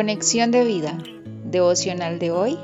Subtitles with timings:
[0.00, 0.96] Conexión de vida.
[1.44, 2.58] Devocional de hoy.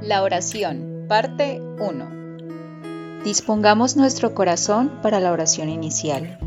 [0.00, 3.24] La oración, parte 1.
[3.24, 6.38] Dispongamos nuestro corazón para la oración inicial.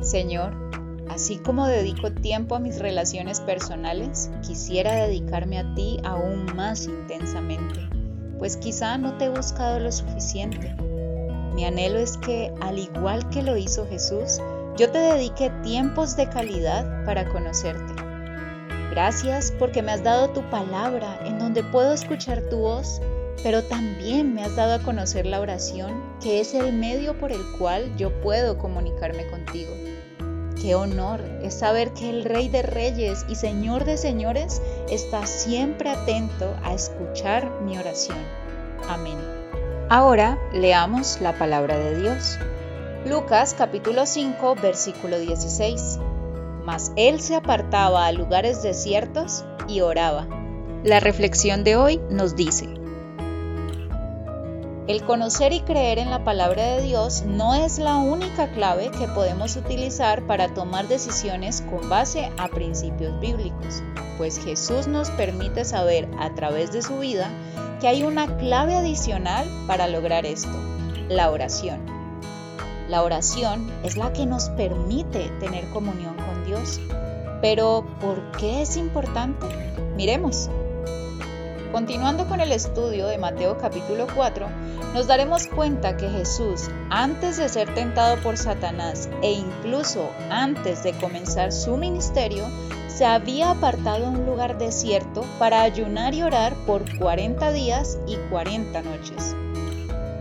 [0.00, 0.54] Señor,
[1.10, 7.80] así como dedico tiempo a mis relaciones personales, quisiera dedicarme a ti aún más intensamente,
[8.38, 10.72] pues quizá no te he buscado lo suficiente.
[11.52, 14.40] Mi anhelo es que, al igual que lo hizo Jesús,
[14.76, 18.11] yo te dedique tiempos de calidad para conocerte.
[18.92, 23.00] Gracias porque me has dado tu palabra en donde puedo escuchar tu voz,
[23.42, 27.40] pero también me has dado a conocer la oración, que es el medio por el
[27.56, 29.72] cual yo puedo comunicarme contigo.
[30.60, 34.60] Qué honor es saber que el Rey de Reyes y Señor de Señores
[34.90, 38.18] está siempre atento a escuchar mi oración.
[38.90, 39.16] Amén.
[39.88, 42.38] Ahora leamos la palabra de Dios.
[43.06, 45.98] Lucas capítulo 5 versículo 16.
[46.64, 50.26] Mas él se apartaba a lugares desiertos y oraba.
[50.84, 52.68] La reflexión de hoy nos dice,
[54.88, 59.06] el conocer y creer en la palabra de Dios no es la única clave que
[59.06, 63.80] podemos utilizar para tomar decisiones con base a principios bíblicos,
[64.18, 67.30] pues Jesús nos permite saber a través de su vida
[67.80, 70.58] que hay una clave adicional para lograr esto,
[71.08, 71.91] la oración.
[72.92, 76.78] La oración es la que nos permite tener comunión con Dios.
[77.40, 79.46] Pero, ¿por qué es importante?
[79.96, 80.50] Miremos.
[81.72, 84.46] Continuando con el estudio de Mateo capítulo 4,
[84.92, 90.92] nos daremos cuenta que Jesús, antes de ser tentado por Satanás e incluso antes de
[90.92, 92.44] comenzar su ministerio,
[92.88, 98.16] se había apartado a un lugar desierto para ayunar y orar por 40 días y
[98.28, 99.34] 40 noches.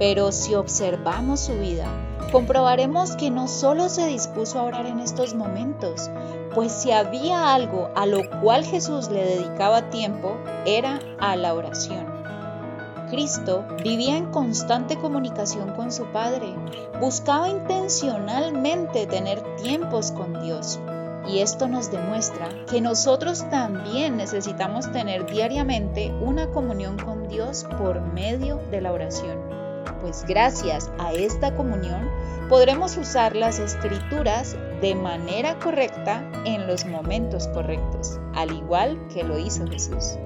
[0.02, 1.86] Pero si observamos su vida,
[2.32, 6.10] comprobaremos que no solo se dispuso a orar en estos momentos,
[6.56, 12.08] pues si había algo a lo cual Jesús le dedicaba tiempo, era a la oración.
[13.12, 16.48] Cristo vivía en constante comunicación con su Padre,
[17.00, 20.80] buscaba intencionalmente tener tiempos con Dios.
[21.28, 28.02] Y esto nos demuestra que nosotros también necesitamos tener diariamente una comunión con Dios por
[28.02, 29.51] medio de la oración
[30.02, 32.10] pues gracias a esta comunión
[32.50, 39.38] podremos usar las escrituras de manera correcta en los momentos correctos, al igual que lo
[39.38, 40.18] hizo Jesús.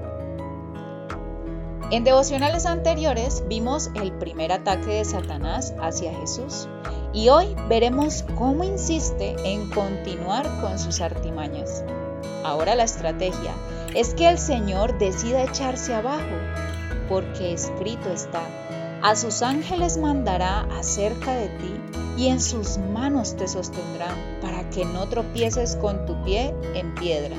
[1.91, 6.67] En devocionales anteriores vimos el primer ataque de Satanás hacia Jesús
[7.13, 11.83] y hoy veremos cómo insiste en continuar con sus artimañas.
[12.43, 13.53] Ahora la estrategia
[13.93, 16.35] es que el Señor decida echarse abajo,
[17.07, 18.41] porque escrito está,
[19.05, 21.71] a sus ángeles mandará acerca de ti
[22.17, 27.35] y en sus manos te sostendrán para que no tropieces con tu pie en piedra.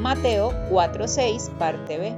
[0.00, 2.16] Mateo 4:6 parte B.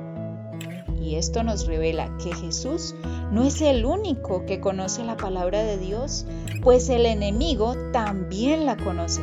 [0.98, 2.94] Y esto nos revela que Jesús
[3.30, 6.24] no es el único que conoce la palabra de Dios,
[6.62, 9.20] pues el enemigo también la conoce.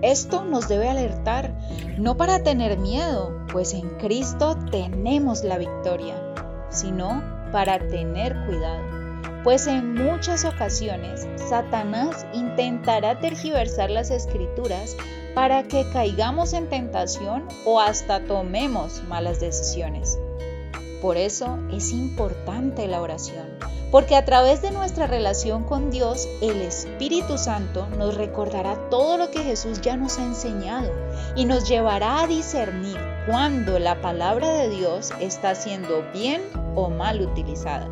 [0.00, 1.54] Esto nos debe alertar,
[1.98, 6.14] no para tener miedo, pues en Cristo tenemos la victoria,
[6.70, 8.82] sino para tener cuidado,
[9.44, 14.96] pues en muchas ocasiones Satanás intentará tergiversar las escrituras
[15.36, 20.18] para que caigamos en tentación o hasta tomemos malas decisiones.
[21.00, 23.46] Por eso es importante la oración,
[23.94, 29.30] porque a través de nuestra relación con Dios, el Espíritu Santo nos recordará todo lo
[29.30, 30.90] que Jesús ya nos ha enseñado
[31.36, 36.42] y nos llevará a discernir cuando la palabra de Dios está siendo bien
[36.74, 37.88] o mal utilizada.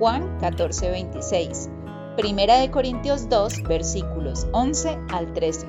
[0.00, 1.68] Juan 14:26.
[2.16, 5.64] Primera de Corintios 2, versículos 11 al 13.